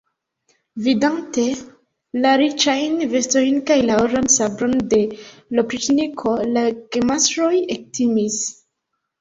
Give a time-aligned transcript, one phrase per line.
[0.85, 1.43] Vidante
[2.23, 5.03] la riĉajn vestojn kaj la oran sabron de
[5.55, 8.43] l' opriĉniko, la gemastroj ektimis.